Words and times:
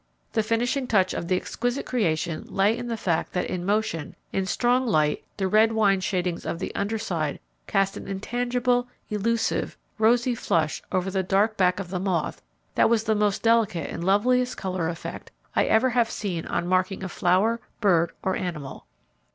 The 0.33 0.41
finishing 0.41 0.87
touch 0.87 1.13
of 1.13 1.27
the 1.27 1.35
exquisite 1.35 1.85
creation 1.85 2.45
lay 2.49 2.75
in 2.75 2.87
the 2.87 2.97
fact 2.97 3.33
that 3.33 3.45
in 3.45 3.63
motion, 3.63 4.15
in 4.33 4.47
strong 4.47 4.87
light 4.87 5.23
the 5.37 5.47
red 5.47 5.73
wine 5.73 5.99
shadings 6.01 6.43
of 6.43 6.57
the 6.57 6.73
under 6.73 6.97
side 6.97 7.39
cast 7.67 7.95
an 7.97 8.07
intangible, 8.07 8.87
elusive, 9.11 9.77
rosy 9.99 10.33
flush 10.33 10.81
over 10.91 11.11
the 11.11 11.21
dark 11.21 11.55
back 11.55 11.79
of 11.79 11.91
the 11.91 11.99
moth 11.99 12.41
that 12.73 12.89
was 12.89 13.03
the 13.03 13.13
mast 13.13 13.43
delicate 13.43 13.91
and 13.91 14.03
loveliest 14.03 14.57
colour 14.57 14.89
effect 14.89 15.29
I 15.55 15.65
ever 15.65 15.91
have 15.91 16.09
seen 16.09 16.47
on 16.47 16.65
marking 16.67 17.03
of 17.03 17.11
flower, 17.11 17.59
bird, 17.79 18.11
or 18.23 18.35
animal. 18.35 18.87